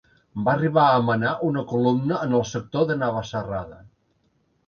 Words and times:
Va 0.45 0.53
arribar 0.53 0.85
a 0.93 1.01
manar 1.09 1.33
una 1.49 1.63
columna 1.73 2.17
en 2.29 2.33
el 2.39 2.45
sector 2.53 2.87
de 2.93 2.97
Navacerrada. 3.03 3.77